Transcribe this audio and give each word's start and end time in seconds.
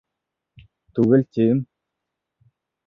Түгел, 0.99 1.27
тим! 1.39 1.63